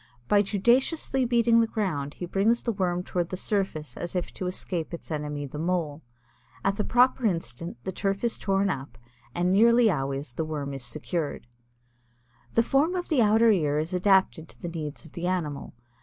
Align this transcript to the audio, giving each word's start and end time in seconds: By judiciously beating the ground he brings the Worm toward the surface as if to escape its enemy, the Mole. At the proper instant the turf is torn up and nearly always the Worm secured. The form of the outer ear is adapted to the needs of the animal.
By 0.27 0.41
judiciously 0.41 1.25
beating 1.25 1.59
the 1.59 1.67
ground 1.67 2.15
he 2.15 2.25
brings 2.25 2.63
the 2.63 2.71
Worm 2.71 3.03
toward 3.03 3.29
the 3.29 3.37
surface 3.37 3.95
as 3.95 4.15
if 4.15 4.33
to 4.33 4.47
escape 4.47 4.95
its 4.95 5.11
enemy, 5.11 5.45
the 5.45 5.59
Mole. 5.59 6.01
At 6.65 6.77
the 6.77 6.83
proper 6.83 7.23
instant 7.27 7.77
the 7.83 7.91
turf 7.91 8.23
is 8.23 8.39
torn 8.39 8.71
up 8.71 8.97
and 9.35 9.51
nearly 9.51 9.91
always 9.91 10.33
the 10.33 10.43
Worm 10.43 10.75
secured. 10.79 11.45
The 12.53 12.63
form 12.63 12.95
of 12.95 13.09
the 13.09 13.21
outer 13.21 13.51
ear 13.51 13.77
is 13.77 13.93
adapted 13.93 14.49
to 14.49 14.59
the 14.59 14.69
needs 14.69 15.05
of 15.05 15.11
the 15.11 15.27
animal. 15.27 15.75